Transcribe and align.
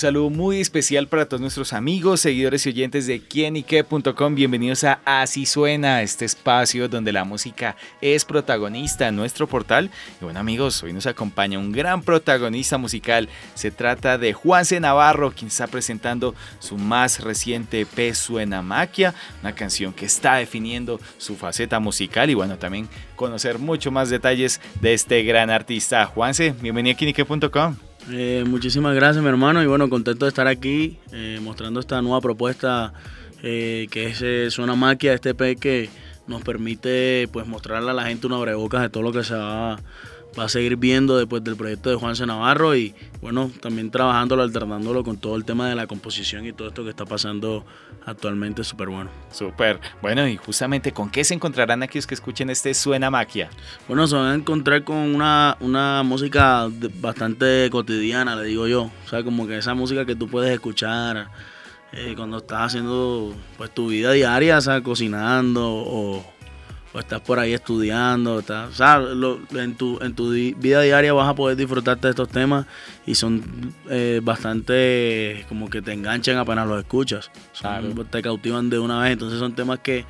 Saludo 0.00 0.30
muy 0.30 0.60
especial 0.60 1.08
para 1.08 1.26
todos 1.26 1.42
nuestros 1.42 1.74
amigos, 1.74 2.22
seguidores 2.22 2.64
y 2.64 2.70
oyentes 2.70 3.06
de 3.06 3.20
quienique.com. 3.20 4.34
Bienvenidos 4.34 4.82
a 4.84 5.00
Así 5.04 5.44
Suena, 5.44 6.00
este 6.00 6.24
espacio 6.24 6.88
donde 6.88 7.12
la 7.12 7.24
música 7.24 7.76
es 8.00 8.24
protagonista 8.24 9.08
en 9.08 9.16
nuestro 9.16 9.46
portal. 9.46 9.90
Y 10.18 10.24
bueno 10.24 10.40
amigos, 10.40 10.82
hoy 10.82 10.94
nos 10.94 11.06
acompaña 11.06 11.58
un 11.58 11.70
gran 11.70 12.00
protagonista 12.00 12.78
musical. 12.78 13.28
Se 13.54 13.70
trata 13.70 14.16
de 14.16 14.32
Juanse 14.32 14.80
Navarro, 14.80 15.32
quien 15.32 15.48
está 15.48 15.66
presentando 15.66 16.34
su 16.60 16.78
más 16.78 17.20
reciente 17.20 17.84
P 17.84 18.14
Suena 18.14 18.62
Maquia, 18.62 19.14
una 19.42 19.54
canción 19.54 19.92
que 19.92 20.06
está 20.06 20.36
definiendo 20.36 20.98
su 21.18 21.36
faceta 21.36 21.78
musical 21.78 22.30
y 22.30 22.34
bueno, 22.34 22.56
también 22.56 22.88
conocer 23.16 23.58
mucho 23.58 23.90
más 23.90 24.08
detalles 24.08 24.62
de 24.80 24.94
este 24.94 25.22
gran 25.24 25.50
artista. 25.50 26.06
Juanse, 26.06 26.54
bienvenido 26.58 26.94
a 26.94 26.96
quienique.com. 26.96 27.89
Eh, 28.08 28.44
muchísimas 28.46 28.94
gracias, 28.94 29.22
mi 29.22 29.28
hermano, 29.28 29.62
y 29.62 29.66
bueno, 29.66 29.88
contento 29.88 30.24
de 30.24 30.30
estar 30.30 30.46
aquí 30.46 30.98
eh, 31.12 31.38
mostrando 31.42 31.80
esta 31.80 32.00
nueva 32.00 32.20
propuesta 32.20 32.92
eh, 33.42 33.88
que 33.90 34.06
es 34.06 34.54
Suena 34.54 34.74
Maquia, 34.74 35.12
este 35.12 35.34
P 35.34 35.56
que 35.56 35.90
nos 36.26 36.42
permite 36.42 37.28
pues 37.32 37.46
mostrarle 37.46 37.90
a 37.90 37.94
la 37.94 38.04
gente 38.04 38.26
una 38.26 38.36
abrebocas 38.36 38.82
de 38.82 38.88
todo 38.88 39.02
lo 39.02 39.12
que 39.12 39.24
se 39.24 39.34
va 39.34 39.78
va 40.38 40.44
a 40.44 40.48
seguir 40.48 40.76
viendo 40.76 41.16
después 41.16 41.42
del 41.42 41.56
proyecto 41.56 41.90
de 41.90 41.96
Juanse 41.96 42.26
Navarro 42.26 42.76
y 42.76 42.94
bueno, 43.20 43.50
también 43.60 43.90
trabajándolo, 43.90 44.42
alternándolo 44.42 45.04
con 45.04 45.18
todo 45.18 45.36
el 45.36 45.44
tema 45.44 45.68
de 45.68 45.74
la 45.74 45.86
composición 45.86 46.46
y 46.46 46.52
todo 46.52 46.68
esto 46.68 46.84
que 46.84 46.90
está 46.90 47.04
pasando 47.04 47.64
actualmente, 48.06 48.64
súper 48.64 48.88
bueno. 48.88 49.10
Súper. 49.30 49.80
Bueno, 50.00 50.26
y 50.26 50.36
justamente, 50.36 50.92
¿con 50.92 51.10
qué 51.10 51.24
se 51.24 51.34
encontrarán 51.34 51.82
aquellos 51.82 52.06
que 52.06 52.14
escuchen 52.14 52.50
este 52.50 52.72
Suena 52.74 53.10
Maquia? 53.10 53.50
Bueno, 53.88 54.06
se 54.06 54.16
van 54.16 54.26
a 54.26 54.34
encontrar 54.34 54.84
con 54.84 54.96
una, 54.96 55.56
una 55.60 56.02
música 56.02 56.68
bastante 57.00 57.68
cotidiana, 57.70 58.36
le 58.36 58.44
digo 58.44 58.66
yo. 58.66 58.90
O 59.04 59.08
sea, 59.08 59.22
como 59.22 59.46
que 59.46 59.58
esa 59.58 59.74
música 59.74 60.06
que 60.06 60.14
tú 60.14 60.28
puedes 60.28 60.52
escuchar 60.52 61.28
eh, 61.92 62.14
cuando 62.16 62.38
estás 62.38 62.66
haciendo 62.66 63.34
pues 63.58 63.70
tu 63.72 63.88
vida 63.88 64.12
diaria, 64.12 64.58
o 64.58 64.60
sea, 64.60 64.82
cocinando 64.82 65.68
o 65.68 66.24
o 66.92 66.98
estás 66.98 67.20
por 67.20 67.38
ahí 67.38 67.52
estudiando, 67.52 68.36
o 68.36 68.72
sea, 68.72 69.00
en, 69.52 69.74
tu, 69.74 69.98
en 70.02 70.14
tu 70.14 70.30
vida 70.30 70.80
diaria 70.82 71.12
vas 71.12 71.28
a 71.28 71.34
poder 71.34 71.56
disfrutarte 71.56 72.08
de 72.08 72.10
estos 72.10 72.28
temas 72.28 72.66
y 73.06 73.14
son 73.14 73.74
eh, 73.88 74.20
bastante 74.22 75.44
como 75.48 75.70
que 75.70 75.82
te 75.82 75.92
enganchan 75.92 76.36
apenas 76.36 76.66
los 76.66 76.80
escuchas, 76.80 77.30
te 78.10 78.22
cautivan 78.22 78.70
de 78.70 78.78
una 78.78 79.00
vez, 79.02 79.12
entonces 79.12 79.38
son 79.38 79.54
temas 79.54 79.78
que, 79.78 80.04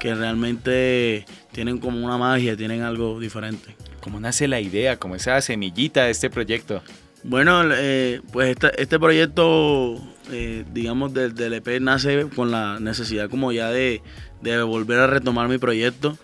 que 0.00 0.14
realmente 0.14 1.24
tienen 1.52 1.78
como 1.78 2.04
una 2.04 2.18
magia, 2.18 2.56
tienen 2.56 2.82
algo 2.82 3.20
diferente. 3.20 3.76
¿Cómo 4.00 4.20
nace 4.20 4.48
la 4.48 4.60
idea, 4.60 4.98
como 4.98 5.14
esa 5.16 5.40
semillita 5.40 6.04
de 6.04 6.10
este 6.10 6.28
proyecto? 6.28 6.82
Bueno, 7.22 7.62
eh, 7.72 8.20
pues 8.32 8.50
este, 8.50 8.82
este 8.82 8.98
proyecto, 8.98 9.98
eh, 10.30 10.64
digamos, 10.72 11.12
del, 11.12 11.34
del 11.34 11.54
EP 11.54 11.80
nace 11.80 12.26
con 12.34 12.50
la 12.50 12.80
necesidad 12.80 13.28
como 13.28 13.52
ya 13.52 13.70
de, 13.70 14.02
de 14.40 14.62
volver 14.62 14.98
a 15.00 15.06
retomar 15.06 15.48
mi 15.48 15.58
proyecto. 15.58 16.16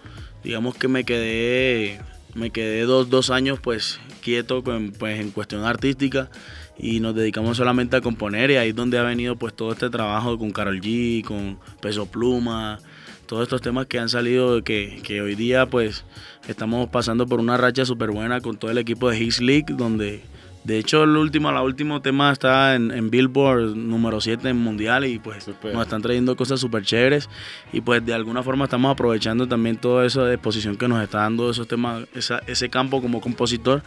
Digamos 0.42 0.74
que 0.74 0.88
me 0.88 1.04
quedé, 1.04 2.00
me 2.34 2.50
quedé 2.50 2.82
dos, 2.82 3.10
dos 3.10 3.30
años 3.30 3.60
pues 3.60 4.00
quieto 4.22 4.62
pues, 4.62 5.20
en 5.20 5.30
cuestión 5.30 5.64
artística 5.64 6.30
y 6.78 7.00
nos 7.00 7.14
dedicamos 7.14 7.58
solamente 7.58 7.96
a 7.96 8.00
componer 8.00 8.50
y 8.50 8.56
ahí 8.56 8.70
es 8.70 8.74
donde 8.74 8.98
ha 8.98 9.02
venido 9.02 9.36
pues 9.36 9.52
todo 9.54 9.72
este 9.72 9.90
trabajo 9.90 10.38
con 10.38 10.50
Carol 10.50 10.80
G, 10.80 11.22
con 11.22 11.58
Peso 11.83 12.06
Pluma, 12.06 12.78
todos 13.27 13.42
estos 13.42 13.60
temas 13.60 13.86
que 13.86 13.98
han 13.98 14.08
salido 14.08 14.64
que, 14.64 15.00
que 15.02 15.20
hoy 15.20 15.34
día 15.34 15.66
pues 15.66 16.05
estamos 16.48 16.89
pasando 16.89 17.27
por 17.27 17.39
una 17.39 17.58
racha 17.58 17.84
súper 17.84 18.10
buena 18.10 18.40
con 18.40 18.56
todo 18.56 18.70
el 18.70 18.78
equipo 18.78 19.10
de 19.10 19.18
His 19.18 19.42
League 19.42 19.66
donde 19.68 20.22
de 20.62 20.78
hecho, 20.78 21.04
el 21.04 21.16
último, 21.16 21.50
la 21.50 21.62
último 21.62 22.02
tema 22.02 22.30
está 22.30 22.74
en, 22.74 23.10
Billboard 23.10 23.74
número 23.76 24.20
7 24.20 24.50
en 24.50 24.58
mundial 24.58 25.06
y 25.06 25.18
pues 25.18 25.48
nos 25.48 25.82
están 25.82 26.02
trayendo 26.02 26.36
cosas 26.36 26.60
súper 26.60 26.82
chéveres 26.82 27.30
y 27.72 27.80
pues 27.80 28.04
de 28.04 28.12
alguna 28.12 28.42
forma 28.42 28.64
estamos 28.64 28.92
aprovechando 28.92 29.48
también 29.48 29.78
toda 29.78 30.04
esa 30.04 30.30
exposición 30.30 30.76
que 30.76 30.86
nos 30.86 31.02
está 31.02 31.20
dando 31.20 31.50
esos 31.50 31.66
temas, 31.66 32.04
ese 32.46 32.68
campo 32.68 33.00
como 33.00 33.22
compositor 33.22 33.82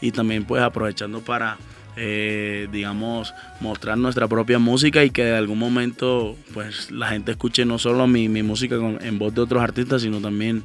y 0.00 0.10
también 0.10 0.44
pues 0.44 0.62
aprovechando 0.62 1.20
para, 1.20 1.58
eh, 1.96 2.66
digamos, 2.72 3.32
mostrar 3.60 3.96
nuestra 3.96 4.26
propia 4.26 4.58
música 4.58 5.04
y 5.04 5.10
que 5.10 5.24
de 5.24 5.36
algún 5.36 5.60
momento 5.60 6.36
pues 6.52 6.90
la 6.90 7.06
gente 7.06 7.30
escuche 7.30 7.64
no 7.64 7.78
solo 7.78 8.08
mi, 8.08 8.28
mi 8.28 8.42
música 8.42 8.74
en 8.74 9.18
voz 9.20 9.32
de 9.32 9.42
otros 9.42 9.62
artistas, 9.62 10.02
sino 10.02 10.20
también 10.20 10.64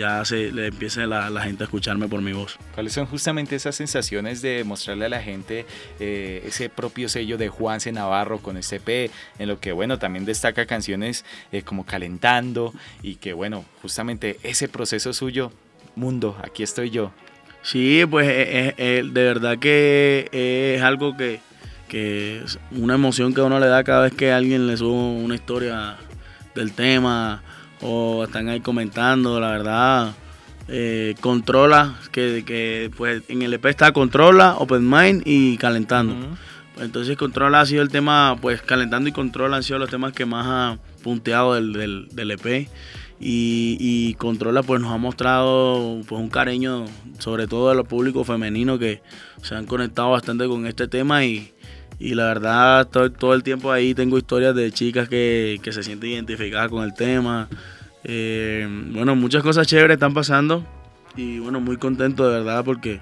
ya 0.00 0.24
se 0.24 0.50
le 0.50 0.68
empiece 0.68 1.06
la, 1.06 1.28
gente 1.42 1.64
a 1.64 1.66
escucharme 1.66 2.08
por 2.08 2.22
mi 2.22 2.32
voz. 2.32 2.58
¿Cuáles 2.74 2.94
son 2.94 3.04
justamente 3.04 3.54
esas 3.54 3.76
sensaciones 3.76 4.40
de 4.40 4.64
mostrarle 4.64 5.04
a 5.04 5.08
la 5.10 5.20
gente 5.20 5.66
eh, 5.98 6.42
ese 6.46 6.70
propio 6.70 7.10
sello 7.10 7.36
de 7.36 7.50
Juanse 7.50 7.92
Navarro 7.92 8.38
con 8.38 8.56
este 8.56 8.80
P, 8.80 9.10
en 9.38 9.48
lo 9.48 9.60
que 9.60 9.72
bueno, 9.72 9.98
también 9.98 10.24
destaca 10.24 10.64
canciones 10.64 11.26
eh, 11.52 11.62
como 11.62 11.84
Calentando 11.84 12.72
y 13.02 13.16
que 13.16 13.34
bueno, 13.34 13.66
justamente 13.82 14.38
ese 14.42 14.68
proceso 14.68 15.12
suyo, 15.12 15.52
mundo, 15.96 16.36
aquí 16.42 16.62
estoy 16.62 16.88
yo. 16.88 17.12
Sí, 17.62 18.02
pues 18.10 18.26
eh, 18.30 19.02
de 19.04 19.22
verdad 19.22 19.58
que 19.58 20.30
es 20.32 20.80
algo 20.80 21.14
que, 21.14 21.40
que 21.88 22.40
es 22.42 22.58
una 22.70 22.94
emoción 22.94 23.34
que 23.34 23.42
uno 23.42 23.60
le 23.60 23.66
da 23.66 23.84
cada 23.84 24.04
vez 24.04 24.14
que 24.14 24.32
alguien 24.32 24.66
le 24.66 24.78
sube 24.78 25.22
una 25.22 25.34
historia 25.34 25.98
del 26.54 26.72
tema 26.72 27.42
o 27.80 28.24
están 28.24 28.48
ahí 28.48 28.60
comentando, 28.60 29.40
la 29.40 29.50
verdad. 29.50 30.14
Eh, 30.68 31.16
controla, 31.20 31.96
que, 32.12 32.44
que, 32.46 32.90
pues 32.96 33.24
en 33.28 33.42
el 33.42 33.54
EP 33.54 33.66
está 33.66 33.92
Controla, 33.92 34.54
Open 34.58 34.88
Mind 34.88 35.22
y 35.24 35.56
Calentando. 35.56 36.14
Pues, 36.74 36.86
entonces 36.86 37.16
Controla 37.16 37.60
ha 37.60 37.66
sido 37.66 37.82
el 37.82 37.88
tema, 37.88 38.36
pues 38.40 38.62
Calentando 38.62 39.08
y 39.08 39.12
Controla 39.12 39.56
han 39.56 39.62
sido 39.62 39.78
los 39.78 39.90
temas 39.90 40.12
que 40.12 40.26
más 40.26 40.46
ha 40.46 40.78
punteado 41.02 41.54
del, 41.54 42.08
del, 42.12 42.30
EP. 42.30 42.68
Y, 43.18 44.14
Controla 44.14 44.62
pues 44.62 44.80
nos 44.80 44.92
ha 44.92 44.96
mostrado 44.96 46.00
pues 46.06 46.20
un 46.20 46.30
cariño, 46.30 46.86
sobre 47.18 47.46
todo 47.46 47.70
de 47.70 47.74
los 47.74 47.86
públicos 47.86 48.26
femeninos 48.26 48.78
que 48.78 49.02
se 49.42 49.54
han 49.54 49.66
conectado 49.66 50.10
bastante 50.10 50.46
con 50.46 50.66
este 50.66 50.88
tema 50.88 51.24
y, 51.24 51.52
y 52.00 52.14
la 52.14 52.24
verdad, 52.24 52.88
todo, 52.88 53.12
todo, 53.12 53.34
el 53.34 53.42
tiempo 53.42 53.70
ahí 53.70 53.94
tengo 53.94 54.16
historias 54.16 54.54
de 54.54 54.72
chicas 54.72 55.06
que, 55.06 55.60
se 55.62 55.82
sienten 55.82 56.10
identificadas 56.10 56.70
con 56.70 56.82
el 56.82 56.94
tema. 56.94 57.46
Eh, 58.04 58.66
bueno, 58.92 59.14
muchas 59.14 59.42
cosas 59.42 59.66
chéveres 59.66 59.96
están 59.96 60.14
pasando. 60.14 60.64
Y 61.14 61.40
bueno, 61.40 61.60
muy 61.60 61.76
contento 61.76 62.26
de 62.26 62.38
verdad 62.38 62.64
porque 62.64 63.00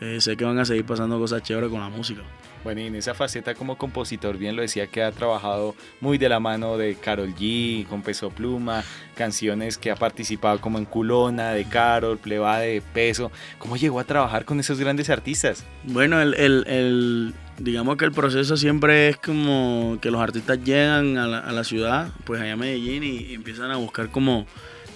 eh, 0.00 0.20
sé 0.20 0.36
que 0.36 0.44
van 0.44 0.58
a 0.58 0.64
seguir 0.64 0.84
pasando 0.84 1.16
cosas 1.20 1.44
chéveres 1.44 1.70
con 1.70 1.78
la 1.78 1.88
música. 1.88 2.22
Bueno, 2.64 2.82
y 2.82 2.86
en 2.86 2.94
esa 2.94 3.14
faceta 3.14 3.54
como 3.54 3.78
compositor, 3.78 4.36
bien 4.36 4.54
lo 4.54 4.62
decía 4.62 4.86
que 4.86 5.02
ha 5.02 5.12
trabajado 5.12 5.74
muy 6.00 6.18
de 6.18 6.28
la 6.28 6.40
mano 6.40 6.76
de 6.76 6.94
Carol 6.94 7.34
G, 7.34 7.86
con 7.86 8.02
Peso 8.02 8.30
Pluma, 8.30 8.84
canciones 9.14 9.78
que 9.78 9.90
ha 9.90 9.96
participado 9.96 10.60
como 10.60 10.76
en 10.76 10.84
Culona, 10.84 11.52
de 11.52 11.64
Carol, 11.64 12.18
Pleba 12.18 12.58
de 12.58 12.82
Peso. 12.92 13.32
¿Cómo 13.58 13.76
llegó 13.76 13.98
a 13.98 14.04
trabajar 14.04 14.44
con 14.44 14.60
esos 14.60 14.78
grandes 14.78 15.08
artistas? 15.08 15.64
Bueno, 15.84 16.20
el, 16.20 16.34
el, 16.34 17.34
digamos 17.60 17.96
que 17.96 18.06
el 18.06 18.12
proceso 18.12 18.56
siempre 18.56 19.10
es 19.10 19.16
como 19.18 19.98
que 20.00 20.10
los 20.10 20.20
artistas 20.20 20.58
llegan 20.64 21.18
a 21.18 21.52
la, 21.52 21.64
ciudad, 21.64 22.08
pues 22.24 22.40
allá 22.40 22.54
a 22.54 22.56
Medellín, 22.56 23.04
y, 23.04 23.34
empiezan 23.34 23.70
a 23.70 23.76
buscar 23.76 24.10
como 24.10 24.46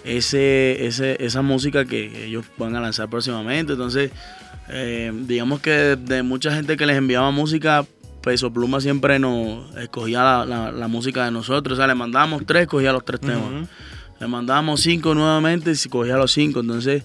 ese, 0.04 0.86
ese, 0.86 1.22
esa 1.24 1.42
música 1.42 1.84
que 1.84 2.26
ellos 2.26 2.46
van 2.58 2.74
a 2.74 2.80
lanzar 2.80 3.08
próximamente. 3.08 3.74
Entonces, 3.74 4.10
eh, 4.68 5.12
digamos 5.26 5.60
que 5.60 5.96
de, 5.96 6.22
mucha 6.22 6.54
gente 6.54 6.76
que 6.76 6.86
les 6.86 6.96
enviaba 6.96 7.30
música, 7.30 7.84
Peso 8.22 8.50
Pluma 8.50 8.80
siempre 8.80 9.18
nos 9.18 9.76
escogía 9.76 10.44
la, 10.46 10.88
música 10.88 11.26
de 11.26 11.30
nosotros. 11.30 11.74
O 11.74 11.76
sea, 11.76 11.86
le 11.86 11.94
mandábamos 11.94 12.44
tres, 12.46 12.62
escogía 12.62 12.92
los 12.92 13.04
tres 13.04 13.20
temas. 13.20 13.68
Le 14.20 14.26
mandábamos 14.26 14.80
cinco 14.80 15.14
nuevamente 15.14 15.70
y 15.70 15.74
escogía 15.74 16.16
los 16.16 16.32
cinco. 16.32 16.60
Entonces, 16.60 17.02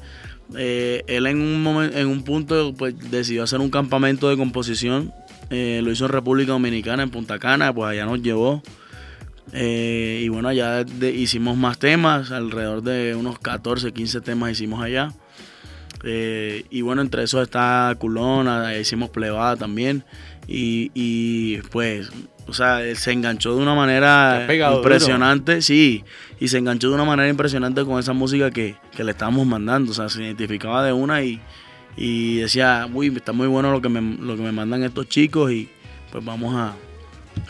eh, 0.55 1.03
él 1.07 1.27
en 1.27 1.41
un, 1.41 1.61
momento, 1.61 1.97
en 1.97 2.07
un 2.07 2.23
punto 2.23 2.73
pues, 2.77 2.95
decidió 3.11 3.43
hacer 3.43 3.59
un 3.59 3.69
campamento 3.69 4.29
de 4.29 4.37
composición. 4.37 5.13
Eh, 5.49 5.81
lo 5.83 5.91
hizo 5.91 6.05
en 6.05 6.11
República 6.11 6.51
Dominicana, 6.51 7.03
en 7.03 7.09
Punta 7.09 7.39
Cana, 7.39 7.73
pues 7.73 7.91
allá 7.91 8.05
nos 8.05 8.21
llevó. 8.21 8.61
y 9.53 10.27
bueno, 10.29 10.49
allá 10.49 10.85
hicimos 11.01 11.57
más 11.57 11.79
temas, 11.79 12.31
alrededor 12.31 12.83
de 12.83 13.15
unos 13.15 13.39
14, 13.39 13.91
15 13.91 14.21
temas 14.21 14.51
hicimos 14.51 14.81
allá. 14.83 15.13
Eh, 16.03 16.65
y 16.69 16.81
bueno, 16.81 17.01
entre 17.01 17.23
esos 17.23 17.41
está 17.41 17.93
Culona, 17.97 18.77
hicimos 18.77 19.09
plebada 19.09 19.55
también. 19.55 20.03
Y, 20.47 21.57
pues, 21.71 22.09
o 22.47 22.53
sea, 22.53 22.81
se 22.95 23.11
enganchó 23.11 23.55
de 23.55 23.61
una 23.61 23.75
manera 23.75 24.47
impresionante, 24.51 25.61
sí, 25.61 26.03
y 26.39 26.47
se 26.47 26.57
enganchó 26.57 26.89
de 26.89 26.95
una 26.95 27.05
manera 27.05 27.29
impresionante 27.29 27.85
con 27.85 27.99
esa 27.99 28.13
música 28.13 28.49
que, 28.49 28.75
le 28.97 29.11
estábamos 29.11 29.45
mandando. 29.45 29.91
O 29.91 29.93
sea, 29.93 30.09
se 30.09 30.23
identificaba 30.23 30.83
de 30.83 30.93
una 30.93 31.21
y, 31.21 31.39
y 32.01 32.37
decía, 32.37 32.89
uy, 32.93 33.13
está 33.13 33.33
muy 33.33 33.47
bueno 33.47 33.73
lo 33.73 33.81
que 33.81 33.89
me, 33.89 33.99
lo 33.99 34.37
que 34.37 34.41
me 34.41 34.53
mandan 34.53 34.83
estos 34.83 35.09
chicos 35.09 35.51
y 35.51 35.67
pues 36.13 36.23
vamos 36.23 36.55
a, 36.55 36.73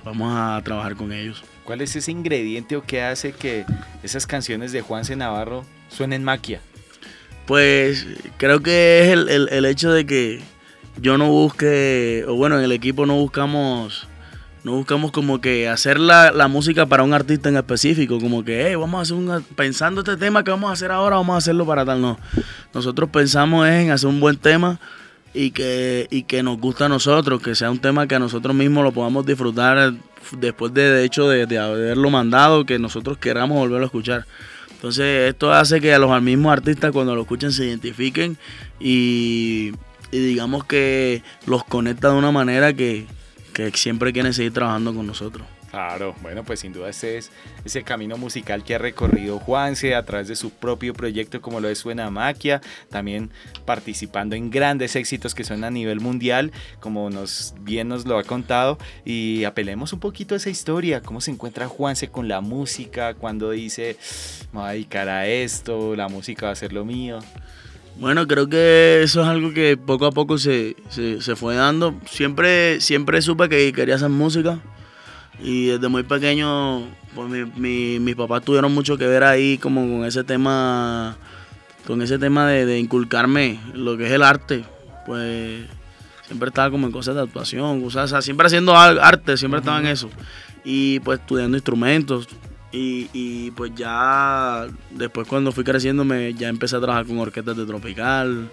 vamos 0.03 0.33
a 0.35 0.59
trabajar 0.63 0.95
con 0.95 1.13
ellos. 1.13 1.43
¿Cuál 1.63 1.81
es 1.81 1.95
ese 1.95 2.11
ingrediente 2.11 2.75
o 2.75 2.83
qué 2.83 3.03
hace 3.03 3.31
que 3.31 3.63
esas 4.01 4.25
canciones 4.25 4.71
de 4.71 4.81
Juanse 4.81 5.15
Navarro 5.15 5.65
suenen 5.87 6.23
maquia? 6.23 6.61
Pues 7.45 8.07
creo 8.37 8.61
que 8.61 9.01
es 9.01 9.09
el, 9.11 9.65
hecho 9.65 9.91
de 9.91 10.07
que 10.07 10.41
yo 10.99 11.19
no 11.19 11.27
busque, 11.27 12.25
o 12.27 12.33
bueno, 12.33 12.57
en 12.57 12.63
el 12.63 12.71
equipo 12.71 13.05
no 13.05 13.17
buscamos 13.17 14.07
no 14.63 14.73
buscamos 14.73 15.11
como 15.11 15.39
que 15.39 15.69
hacer 15.69 15.99
la, 15.99 16.47
música 16.47 16.85
para 16.85 17.03
un 17.03 17.13
artista 17.13 17.49
en 17.49 17.57
específico, 17.57 18.19
como 18.19 18.43
que, 18.43 18.67
hey, 18.67 18.75
vamos 18.75 18.99
a 18.99 19.01
hacer 19.03 19.15
un, 19.15 19.43
pensando 19.55 20.01
este 20.01 20.17
tema 20.17 20.43
que 20.43 20.51
vamos 20.51 20.69
a 20.69 20.73
hacer 20.73 20.91
ahora, 20.91 21.15
vamos 21.15 21.35
a 21.35 21.37
hacerlo 21.37 21.65
para 21.65 21.85
tal, 21.85 22.01
no. 22.01 22.19
Nosotros 22.73 23.09
pensamos 23.09 23.67
en 23.67 23.91
hacer 23.91 24.09
un 24.09 24.19
buen 24.19 24.37
tema 24.37 24.79
y 25.33 25.51
que, 25.51 26.07
y 26.09 26.23
que 26.23 26.43
nos 26.43 26.59
gusta 26.59 26.85
a 26.85 26.89
nosotros, 26.89 27.41
que 27.41 27.55
sea 27.55 27.71
un 27.71 27.79
tema 27.79 28.07
que 28.07 28.15
a 28.15 28.19
nosotros 28.19 28.55
mismos 28.55 28.83
lo 28.83 28.91
podamos 28.91 29.25
disfrutar 29.25 29.93
después 30.37 30.73
de, 30.73 30.89
de 30.89 31.05
hecho 31.05 31.29
de, 31.29 31.57
haberlo 31.57 32.09
mandado, 32.09 32.65
que 32.65 32.79
nosotros 32.79 33.17
queramos 33.17 33.57
volverlo 33.57 33.85
a 33.85 33.87
escuchar. 33.87 34.25
Entonces 34.71 35.29
esto 35.29 35.51
hace 35.51 35.81
que 35.81 35.93
a 35.93 35.99
los 35.99 36.21
mismos 36.21 36.51
artistas 36.51 36.91
cuando 36.91 37.15
lo 37.15 37.21
escuchen 37.21 37.51
se 37.51 37.65
identifiquen 37.65 38.37
y, 38.79 39.71
y 40.11 40.19
digamos 40.19 40.63
que 40.63 41.21
los 41.45 41.65
conecta 41.65 42.09
de 42.09 42.15
una 42.15 42.31
manera 42.31 42.73
que, 42.73 43.05
que 43.65 43.77
siempre 43.77 44.13
quieren 44.13 44.33
seguir 44.33 44.53
trabajando 44.53 44.93
con 44.93 45.07
nosotros. 45.07 45.47
Claro, 45.69 46.15
bueno, 46.23 46.43
pues 46.43 46.61
sin 46.61 46.73
duda 46.73 46.89
ese 46.89 47.17
es 47.17 47.31
ese 47.63 47.83
camino 47.83 48.17
musical 48.17 48.63
que 48.63 48.73
ha 48.73 48.79
recorrido 48.79 49.37
Juanse 49.37 49.93
a 49.93 50.03
través 50.03 50.27
de 50.27 50.35
su 50.35 50.49
propio 50.49 50.95
proyecto 50.95 51.41
como 51.41 51.59
lo 51.59 51.69
es 51.69 51.77
Suena 51.77 52.09
Maquia, 52.09 52.59
también 52.89 53.29
participando 53.65 54.35
en 54.35 54.49
grandes 54.49 54.95
éxitos 54.95 55.35
que 55.35 55.43
son 55.43 55.63
a 55.63 55.69
nivel 55.69 55.99
mundial, 55.99 56.51
como 56.79 57.11
nos 57.11 57.53
bien 57.61 57.87
nos 57.87 58.07
lo 58.07 58.17
ha 58.17 58.23
contado 58.23 58.79
y 59.05 59.43
apelemos 59.43 59.93
un 59.93 59.99
poquito 59.99 60.33
a 60.33 60.37
esa 60.37 60.49
historia, 60.49 61.01
cómo 61.01 61.21
se 61.21 61.29
encuentra 61.29 61.67
Juanse 61.67 62.09
con 62.09 62.27
la 62.27 62.41
música, 62.41 63.13
cuando 63.13 63.51
dice, 63.51 63.95
me 64.51 64.61
voy 64.61 64.69
a 64.69 64.71
dedicar 64.71 65.07
a 65.07 65.27
esto, 65.27 65.95
la 65.95 66.07
música 66.07 66.47
va 66.47 66.53
a 66.53 66.55
ser 66.55 66.73
lo 66.73 66.83
mío. 66.83 67.19
Bueno, 67.99 68.27
creo 68.27 68.47
que 68.47 69.01
eso 69.03 69.21
es 69.21 69.27
algo 69.27 69.53
que 69.53 69.75
poco 69.75 70.05
a 70.05 70.11
poco 70.11 70.37
se, 70.37 70.77
se 70.89 71.35
fue 71.35 71.55
dando. 71.55 71.95
Siempre, 72.05 72.79
siempre 72.79 73.21
supe 73.21 73.49
que 73.49 73.73
quería 73.73 73.95
hacer 73.95 74.09
música 74.09 74.59
y 75.41 75.67
desde 75.67 75.87
muy 75.87 76.03
pequeño, 76.03 76.81
pues 77.15 77.29
mis 77.57 78.15
papás 78.15 78.43
tuvieron 78.43 78.73
mucho 78.73 78.97
que 78.97 79.07
ver 79.07 79.23
ahí 79.23 79.57
como 79.57 79.81
con 79.81 80.05
ese 80.05 80.23
tema, 80.23 81.17
con 81.87 82.01
ese 82.01 82.19
tema 82.19 82.47
de, 82.47 82.79
inculcarme 82.79 83.59
lo 83.73 83.97
que 83.97 84.07
es 84.07 84.11
el 84.11 84.23
arte. 84.23 84.63
Pues 85.05 85.65
siempre 86.25 86.49
estaba 86.49 86.69
como 86.69 86.87
en 86.87 86.93
cosas 86.93 87.15
de 87.15 87.21
actuación, 87.21 87.81
o 87.83 87.89
sea, 87.89 88.21
siempre 88.21 88.47
haciendo 88.47 88.75
arte, 88.77 89.37
siempre 89.37 89.59
estaba 89.59 89.79
en 89.79 89.87
eso. 89.87 90.09
Y 90.63 90.99
pues 91.01 91.19
estudiando 91.19 91.57
instrumentos. 91.57 92.27
Y, 92.71 93.51
pues 93.51 93.71
ya 93.75 94.67
después 94.91 95.27
cuando 95.27 95.51
fui 95.51 95.63
creciendo 95.63 96.03
me, 96.05 96.33
ya 96.33 96.49
empecé 96.49 96.75
a 96.75 96.79
trabajar 96.79 97.05
con 97.05 97.17
orquestas 97.17 97.57
de 97.57 97.65
tropical. 97.65 98.49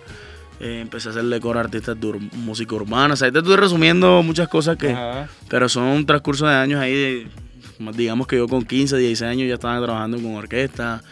Eh, 0.59 0.81
empecé 0.81 1.09
a 1.09 1.11
hacerle 1.11 1.39
coro 1.39 1.59
a 1.59 1.63
artistas 1.63 2.01
de 2.01 2.13
música 2.33 2.75
urbana. 2.75 3.15
O 3.15 3.17
sea, 3.17 3.27
ahí 3.27 3.33
te 3.33 3.41
estoy 3.41 3.57
resumiendo 3.57 4.23
muchas 4.23 4.49
cosas 4.49 4.77
que. 4.77 4.97
Pero 5.49 5.69
son 5.69 5.85
un 5.85 6.07
transcurso 6.07 6.47
de 6.47 6.55
años 6.55 6.81
ahí. 6.81 7.27
digamos 7.95 8.27
que 8.27 8.37
yo 8.37 8.49
con 8.49 8.65
15, 8.65 8.97
16 8.97 9.31
años 9.31 9.49
ya 9.49 9.55
estaba 9.55 9.85
trabajando 9.85 10.17
con 10.17 10.35
orquesta. 10.35 11.03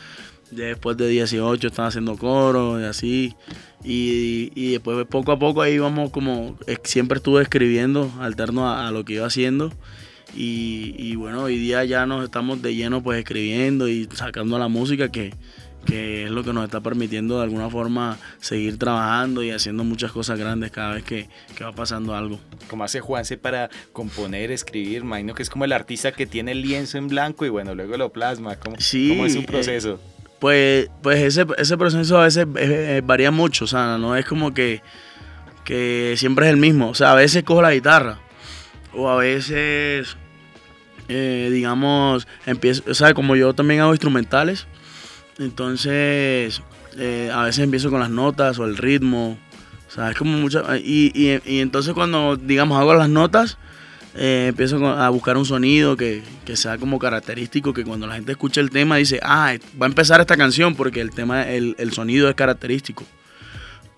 Después 0.51 0.97
de 0.97 1.09
18 1.09 1.67
estaba 1.67 1.89
haciendo 1.89 2.17
coro 2.17 2.81
y 2.81 2.85
así. 2.85 3.35
Y, 3.83 4.51
y, 4.55 4.73
después 4.73 5.07
poco 5.07 5.33
a 5.33 5.39
poco 5.39 5.61
ahí 5.61 5.79
vamos 5.79 6.11
como. 6.11 6.57
Siempre 6.85 7.19
estuve 7.19 7.43
escribiendo 7.43 8.11
alterno 8.21 8.73
a, 8.73 8.91
lo 8.91 9.05
que 9.05 9.15
iba 9.15 9.27
haciendo. 9.27 9.73
Y, 10.35 10.95
y, 10.99 11.15
bueno, 11.17 11.43
hoy 11.43 11.59
día 11.59 11.85
ya 11.85 12.07
nos 12.07 12.25
estamos 12.25 12.61
de 12.61 12.75
lleno 12.75 13.03
pues 13.03 13.19
escribiendo 13.19 13.89
y 13.89 14.09
sacando 14.13 14.59
la 14.59 14.69
música 14.69 15.11
que, 15.11 15.33
que 15.85 16.25
es 16.25 16.31
lo 16.31 16.43
que 16.43 16.53
nos 16.53 16.65
está 16.65 16.81
permitiendo 16.81 17.39
de 17.39 17.45
alguna 17.45 17.71
forma 17.71 18.19
seguir 18.41 18.79
trabajando 18.79 19.43
y 19.43 19.51
haciendo 19.51 19.85
muchas 19.85 20.13
cosas 20.13 20.39
grandes 20.39 20.71
cada 20.71 20.95
vez 20.95 21.05
que, 21.05 21.29
va 21.63 21.73
pasando 21.73 22.15
algo. 22.15 22.41
Como 22.69 22.85
hace 22.85 23.01
Juanse 23.01 23.37
para 23.37 23.71
componer, 23.93 24.51
escribir, 24.51 25.03
imagino 25.03 25.35
que 25.35 25.43
es 25.43 25.51
como 25.51 25.65
el 25.65 25.73
artista 25.73 26.13
que 26.13 26.27
tiene 26.27 26.53
el 26.53 26.63
lienzo 26.63 26.99
en 26.99 27.09
blanco 27.09 27.47
y 27.47 27.49
bueno, 27.49 27.75
luego 27.75 27.97
lo 27.97 28.11
plasma. 28.11 28.57
¿Cómo, 28.57 28.77
sí, 28.79 29.11
¿cómo 29.11 29.27
es 29.27 29.37
un 29.37 29.47
proceso? 29.47 30.01
pues, 30.41 30.91
pues 31.03 31.23
ese, 31.23 31.47
ese 31.57 31.79
proceso 31.79 32.19
a 32.19 32.25
veces 32.25 32.47
varía 33.05 33.31
mucho, 33.31 33.65
o 33.65 33.69
sea, 33.69 33.97
no 33.97 34.15
es 34.15 34.27
como 34.27 34.53
que, 34.53 34.83
que 35.65 36.15
siempre 36.19 36.47
es 36.47 36.53
el 36.53 36.59
mismo, 36.59 36.91
o 36.91 36.95
sea, 36.95 37.13
a 37.13 37.15
veces 37.15 37.45
cojo 37.45 37.63
la 37.63 37.73
guitarra 37.73 38.19
o 38.93 39.09
a 39.09 39.17
veces... 39.17 40.17
Eh, 41.09 41.51
digamos, 41.53 42.27
empiezo, 42.47 42.83
como 43.15 43.37
yo 43.37 43.55
también 43.55 43.81
hago 43.81 43.93
instrumentales, 43.93 44.67
entonces, 45.39 46.63
eh, 46.97 47.31
a 47.33 47.43
veces 47.45 47.65
empiezo 47.65 47.91
con 47.91 48.01
las 48.01 48.11
notas 48.11 48.59
o 48.59 48.65
el 48.65 48.77
ritmo. 48.77 49.39
Como. 50.19 50.49
Y, 50.83 51.13
y, 51.15 51.61
entonces 51.61 51.95
cuando, 51.95 52.37
digamos, 52.37 52.81
hago 52.81 52.95
las 52.95 53.09
notas, 53.09 53.59
eh, 54.17 54.47
empiezo 54.49 54.85
a 54.87 55.09
buscar 55.11 55.37
un 55.37 55.45
sonido 55.45 55.97
que, 55.97 56.23
sea 56.55 56.79
como 56.79 56.99
característico, 56.99 57.73
que 57.73 57.85
cuando 57.85 58.07
la 58.07 58.15
gente 58.15 58.33
escucha 58.33 58.61
el 58.61 58.71
tema 58.71 58.97
dice, 58.97 59.21
ah, 59.23 59.55
va 59.81 59.87
a 59.87 59.89
empezar 59.89 60.21
esta 60.21 60.37
canción 60.37 60.75
porque 60.75 61.01
el 61.01 61.11
tema, 61.11 61.49
el, 61.49 61.93
sonido 61.93 62.29
es 62.29 62.35
característico. 62.35 63.05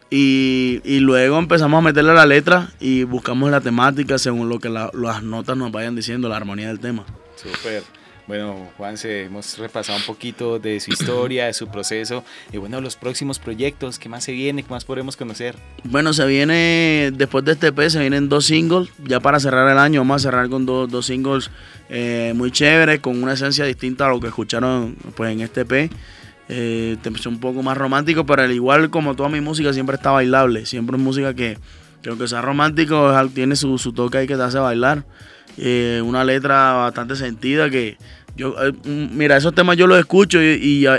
Y, 0.08 0.80
luego 1.00 1.38
empezamos 1.38 1.78
a 1.78 1.82
meterle 1.82 2.14
la 2.14 2.26
letra 2.26 2.70
y 2.80 3.04
buscamos 3.04 3.50
la 3.50 3.60
temática 3.60 4.18
según 4.18 4.48
lo 4.48 4.58
que 4.58 4.68
las 4.68 5.22
notas 5.22 5.56
nos 5.56 5.72
vayan 5.72 5.96
diciendo, 5.96 6.28
la 6.28 6.36
armonía 6.36 6.68
del 6.68 6.80
tema. 6.80 7.04
Súper. 7.36 7.82
Bueno, 8.26 8.70
Juanse, 8.76 9.24
hemos 9.24 9.56
repasado 9.56 9.98
un 9.98 10.04
poquito 10.04 10.58
de 10.58 10.80
su 10.80 10.90
historia, 10.90 11.46
de 11.46 11.54
su 11.54 11.68
proceso 11.68 12.24
y 12.52 12.56
bueno, 12.56 12.80
los 12.80 12.96
próximos 12.96 13.38
proyectos, 13.38 14.00
¿qué 14.00 14.08
más 14.08 14.24
se 14.24 14.32
viene? 14.32 14.64
¿Qué 14.64 14.70
más 14.70 14.84
podremos 14.84 15.16
conocer? 15.16 15.54
Bueno, 15.84 16.12
se 16.12 16.26
viene, 16.26 17.12
después 17.14 17.44
de 17.44 17.52
este 17.52 17.68
EP, 17.68 17.88
se 17.88 18.00
vienen 18.00 18.28
dos 18.28 18.46
singles, 18.46 18.88
ya 19.04 19.20
para 19.20 19.38
cerrar 19.38 19.70
el 19.70 19.78
año, 19.78 20.00
vamos 20.00 20.22
a 20.22 20.28
cerrar 20.28 20.48
con 20.48 20.66
dos, 20.66 20.90
dos 20.90 21.06
singles 21.06 21.52
eh, 21.88 22.32
muy 22.34 22.50
chéveres, 22.50 22.98
con 22.98 23.22
una 23.22 23.34
esencia 23.34 23.64
distinta 23.64 24.06
a 24.06 24.08
lo 24.08 24.18
que 24.18 24.26
escucharon 24.26 24.96
pues, 25.14 25.30
en 25.30 25.42
este 25.42 25.60
EP. 25.60 25.92
Eh, 26.48 26.96
un 27.26 27.40
poco 27.40 27.62
más 27.62 27.76
romántico, 27.76 28.24
pero 28.24 28.42
al 28.42 28.52
igual 28.52 28.90
como 28.90 29.16
toda 29.16 29.28
mi 29.28 29.40
música 29.40 29.72
siempre 29.72 29.96
está 29.96 30.12
bailable, 30.12 30.64
siempre 30.64 30.96
es 30.96 31.02
música 31.02 31.34
que, 31.34 31.58
que 32.02 32.28
sea 32.28 32.40
romántico, 32.40 33.12
tiene 33.34 33.56
su, 33.56 33.78
su 33.78 33.92
toque 33.92 34.18
ahí 34.18 34.26
que 34.26 34.36
te 34.36 34.42
hace 34.42 34.58
bailar. 34.58 35.04
Eh, 35.58 36.02
una 36.04 36.22
letra 36.22 36.74
bastante 36.74 37.16
sentida 37.16 37.70
que 37.70 37.96
yo, 38.36 38.54
eh, 38.62 38.72
mm, 38.72 39.16
mira, 39.16 39.36
esos 39.38 39.54
temas 39.54 39.78
yo 39.78 39.86
los 39.86 39.98
escucho 39.98 40.38
y, 40.42 40.80
yo 40.80 40.96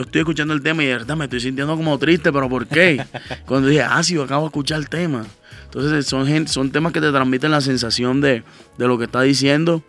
estoy 0.00 0.20
escuchando 0.20 0.52
el 0.52 0.62
tema 0.62 0.82
y 0.82 0.86
de 0.86 0.92
verdad 0.94 1.16
me 1.16 1.24
estoy 1.24 1.40
sintiendo 1.40 1.76
como 1.76 1.96
triste, 1.98 2.32
pero 2.32 2.48
¿por 2.48 2.66
qué? 2.66 3.04
Cuando 3.46 3.68
dije, 3.68 3.82
ah, 3.82 4.02
sí, 4.02 4.14
yo 4.14 4.24
acabo 4.24 4.42
de 4.42 4.48
escuchar 4.48 4.78
el 4.78 4.88
tema. 4.88 5.24
Entonces 5.64 6.04
son, 6.06 6.48
son 6.48 6.72
temas 6.72 6.92
que 6.92 7.00
te 7.00 7.12
transmiten 7.12 7.52
la 7.52 7.60
sensación 7.60 8.20
de, 8.20 8.42
lo 8.76 8.98
que 8.98 9.04
está 9.04 9.22
diciendo. 9.22 9.84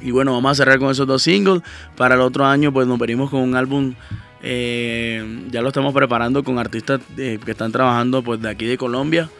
Y 0.00 0.10
bueno, 0.10 0.32
vamos 0.32 0.50
a 0.50 0.54
cerrar 0.56 0.80
con 0.80 0.90
esos 0.90 1.06
dos 1.06 1.22
singles. 1.22 1.62
Para 1.96 2.16
el 2.16 2.20
otro 2.20 2.44
año, 2.44 2.72
pues 2.72 2.88
nos 2.88 2.98
venimos 2.98 3.30
con 3.30 3.40
un 3.40 3.54
álbum. 3.54 3.94
Eh, 4.46 5.46
ya 5.50 5.62
lo 5.62 5.68
estamos 5.68 5.94
preparando 5.94 6.44
con 6.44 6.58
artistas 6.58 7.00
que 7.16 7.40
están 7.46 7.72
trabajando 7.72 8.22
pues 8.22 8.42
de 8.42 8.50
aquí 8.50 8.66
de 8.66 8.76
Colombia. 8.76 9.30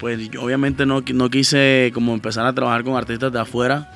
Pues 0.00 0.30
yo 0.30 0.42
obviamente 0.42 0.86
no, 0.86 1.02
no 1.12 1.28
quise 1.28 1.90
como 1.92 2.14
empezar 2.14 2.46
a 2.46 2.54
trabajar 2.54 2.82
con 2.82 2.96
artistas 2.96 3.30
de 3.30 3.40
afuera, 3.40 3.92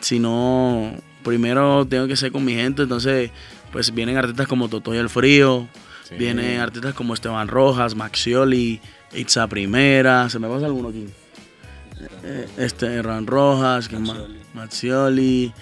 sino 0.00 0.92
primero 1.22 1.86
tengo 1.86 2.06
que 2.06 2.16
ser 2.16 2.32
con 2.32 2.44
mi 2.44 2.52
gente, 2.54 2.82
entonces 2.82 3.30
pues 3.70 3.94
vienen 3.94 4.18
artistas 4.18 4.46
como 4.46 4.68
Totoy 4.68 4.98
el 4.98 5.08
Frío, 5.08 5.68
vienen 6.18 6.60
artistas 6.60 6.92
como 6.92 7.14
Esteban 7.14 7.48
Rojas, 7.48 7.94
Maxioli, 7.94 8.80
Itza 9.14 9.46
Primera, 9.46 10.28
¿se 10.28 10.38
me 10.38 10.48
pasa 10.48 10.66
alguno 10.66 10.88
aquí? 10.88 11.06
Eh, 12.24 12.48
este, 12.58 13.00
Ran 13.00 13.26
Rojas, 13.26 13.88
Maxioli, 14.52 15.52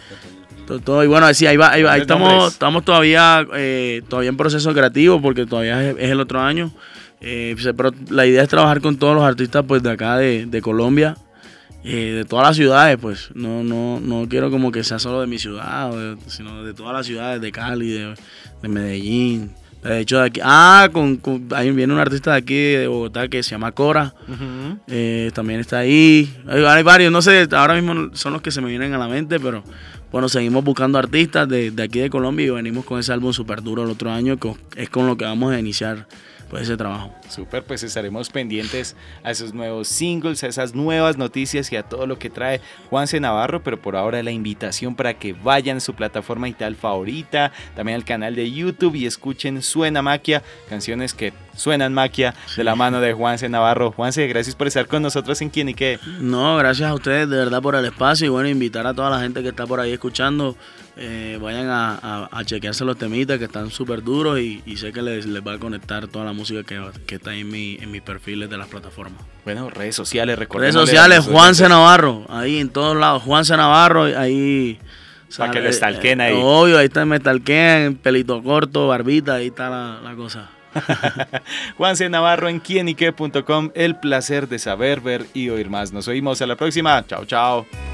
Totoy, 0.70 1.08
bueno, 1.08 1.34
sí, 1.34 1.48
ahí 1.48 1.56
va, 1.56 1.72
ahí, 1.72 1.82
va, 1.82 1.94
ahí 1.94 2.02
estamos, 2.02 2.52
estamos 2.52 2.84
todavía, 2.84 3.44
eh, 3.54 4.02
todavía 4.08 4.30
en 4.30 4.36
proceso 4.36 4.72
creativo 4.72 5.20
porque 5.20 5.44
todavía 5.44 5.90
es 5.90 6.10
el 6.10 6.20
otro 6.20 6.40
año. 6.40 6.70
Eh, 7.20 7.56
pero 7.76 7.92
la 8.08 8.24
idea 8.24 8.44
es 8.44 8.48
trabajar 8.48 8.80
con 8.80 8.96
todos 8.96 9.16
los 9.16 9.24
artistas 9.24 9.64
pues 9.66 9.82
de 9.82 9.90
acá 9.90 10.16
de, 10.16 10.60
Colombia, 10.62 11.16
eh, 11.82 12.12
de 12.18 12.24
todas 12.24 12.46
las 12.46 12.56
ciudades, 12.56 12.98
pues 13.02 13.30
no, 13.34 13.64
no, 13.64 13.98
no 13.98 14.28
quiero 14.28 14.48
como 14.48 14.70
que 14.70 14.84
sea 14.84 15.00
solo 15.00 15.20
de 15.20 15.26
mi 15.26 15.40
ciudad, 15.40 15.90
sino 16.28 16.62
de 16.62 16.72
todas 16.72 16.94
las 16.94 17.04
ciudades, 17.04 17.40
de 17.40 17.50
Cali, 17.50 17.90
de, 17.90 18.14
Medellín. 18.68 19.50
De 19.82 20.00
hecho, 20.00 20.18
de 20.18 20.26
aquí, 20.26 20.40
ah, 20.44 20.88
con, 20.92 21.20
ahí 21.52 21.70
viene 21.72 21.92
un 21.92 21.98
artista 21.98 22.32
de 22.32 22.36
aquí 22.36 22.54
de 22.54 22.86
Bogotá 22.86 23.28
que 23.28 23.42
se 23.42 23.50
llama 23.50 23.72
Cora, 23.72 24.14
eh, 24.86 25.32
también 25.34 25.58
está 25.58 25.78
ahí. 25.78 26.32
Hay, 26.46 26.82
varios, 26.84 27.10
no 27.10 27.22
sé, 27.22 27.48
ahora 27.50 27.74
mismo 27.74 28.10
son 28.14 28.34
los 28.34 28.42
que 28.42 28.50
se 28.52 28.60
me 28.60 28.68
vienen 28.68 28.94
a 28.94 28.98
la 28.98 29.08
mente, 29.08 29.40
pero 29.40 29.64
bueno, 30.12 30.29
seguimos 30.29 30.64
buscando 30.64 30.99
artistas 30.99 31.49
de, 31.49 31.71
de 31.71 31.83
aquí 31.83 32.00
de 32.00 32.11
Colombia 32.11 32.47
y 32.47 32.50
venimos 32.50 32.85
con 32.85 32.99
ese 32.99 33.12
álbum 33.12 33.33
super 33.33 33.62
duro 33.62 33.85
el 33.85 33.90
otro 33.90 34.11
año, 34.11 34.38
es 34.76 34.90
con 34.90 35.07
lo 35.07 35.17
que 35.17 35.25
vamos 35.25 35.52
a 35.52 35.59
iniciar 35.59 36.07
pues 36.50 36.64
ese 36.64 36.76
trabajo. 36.76 37.14
Súper, 37.29 37.62
pues 37.62 37.85
estaremos 37.85 38.29
pendientes 38.29 38.97
a 39.23 39.31
esos 39.31 39.55
nuevos 39.55 39.87
singles, 39.87 40.43
a 40.43 40.49
esas 40.49 40.75
nuevas 40.75 41.17
noticias 41.17 41.71
y 41.73 41.76
a 41.76 41.85
todo 41.85 42.07
lo 42.07 42.19
que 42.19 42.29
trae 42.29 42.61
Juanse 42.90 43.21
Navarro, 43.21 43.62
pero 43.62 43.81
por 43.81 43.95
ahora 43.95 44.23
la 44.23 44.33
invitación 44.33 44.97
para 44.97 45.14
que 45.14 45.33
vayan 45.33 45.76
a 45.76 45.81
su 45.81 45.95
plataforma 45.95 46.49
digital 46.49 46.75
favorita, 46.75 47.52
también 47.76 47.95
al 47.97 48.05
canal 48.05 48.35
de 48.35 48.50
YouTube 48.50 48.97
y 48.97 49.07
escuchen 49.07 49.62
Suena 49.62 50.02
Maquia, 50.02 50.43
canciones 50.69 51.14
que 51.14 51.33
suenan 51.57 51.92
maquia 51.92 52.35
de 52.57 52.64
la 52.64 52.75
mano 52.75 53.00
de 53.00 53.12
Juanse 53.12 53.49
Navarro. 53.49 53.92
Juanse, 53.92 54.26
gracias 54.26 54.54
por 54.57 54.66
estar 54.66 54.87
con 54.87 55.02
nosotros 55.02 55.40
en 55.42 55.50
Quién 55.50 55.69
y 55.69 55.75
Qué. 55.75 55.99
No, 56.21 56.57
gracias 56.57 56.90
a 56.90 56.95
ustedes 56.95 57.28
de 57.28 57.37
verdad 57.37 57.62
por 57.62 57.75
el 57.75 57.85
espacio 57.85 58.26
y 58.26 58.28
bueno, 58.30 58.49
invitar 58.49 58.87
a 58.87 58.95
toda 58.95 59.11
la 59.11 59.21
gente 59.21 59.42
que 59.42 59.49
está 59.49 59.66
por 59.66 59.80
ahí 59.80 59.92
escuchando, 59.92 60.57
eh, 60.97 61.38
vayan 61.40 61.66
a, 61.69 62.28
chequearse 62.45 62.85
los 62.85 62.99
temitas 62.99 63.38
que 63.38 63.45
están 63.45 63.71
súper 63.71 64.02
duros 64.02 64.38
y, 64.38 64.62
sé 64.76 64.92
que 64.92 65.02
les, 65.02 65.26
les, 65.26 65.42
va 65.42 65.54
a 65.54 65.59
conectar 65.59 66.09
toda 66.09 66.25
la 66.25 66.33
música 66.33 66.62
que, 66.62 66.80
que 67.07 67.16
está 67.16 67.35
en, 67.35 67.49
mi, 67.49 67.76
en 67.80 67.90
mis 67.90 68.02
perfiles 68.02 68.50
de 68.50 68.57
las 68.57 68.69
plataformas. 68.69 69.23
Bueno, 69.45 69.71
redes 69.71 69.95
sociales, 69.97 70.38
Redes 70.38 70.75
sociales, 70.75 71.26
Juanse 71.26 71.69
Navarro, 71.69 72.26
ahí 72.28 72.59
en 72.59 72.69
todos 72.69 72.97
lados, 72.97 73.23
Juanse 73.23 73.57
Navarro, 73.57 74.04
ahí... 74.04 74.78
Para 75.38 75.52
que 75.52 75.61
lo 75.61 75.69
estalquen 75.69 76.21
ahí. 76.21 76.35
Obvio, 76.37 76.76
ahí 76.76 76.87
está, 76.87 77.04
me 77.04 77.16
estalquen, 77.16 77.95
pelito 77.95 78.42
corto, 78.42 78.88
barbita, 78.88 79.35
ahí 79.35 79.47
está 79.47 79.71
la, 79.71 80.00
la 80.02 80.16
cosa. 80.16 80.50
Juanse 81.76 82.08
Navarro 82.08 82.48
en 82.48 82.60
quienique.com. 82.60 83.70
El 83.74 83.96
placer 83.96 84.48
de 84.48 84.58
saber, 84.58 85.00
ver 85.00 85.26
y 85.34 85.48
oír 85.48 85.70
más. 85.70 85.92
Nos 85.92 86.08
oímos 86.08 86.40
a 86.42 86.46
la 86.46 86.56
próxima. 86.56 87.04
Chao, 87.06 87.24
chao. 87.24 87.89